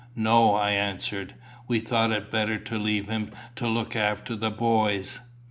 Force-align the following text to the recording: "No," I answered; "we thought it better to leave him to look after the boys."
"No," 0.15 0.55
I 0.55 0.71
answered; 0.71 1.35
"we 1.67 1.79
thought 1.79 2.09
it 2.11 2.31
better 2.31 2.57
to 2.57 2.79
leave 2.79 3.07
him 3.07 3.29
to 3.55 3.67
look 3.67 3.95
after 3.95 4.35
the 4.35 4.49
boys." 4.49 5.19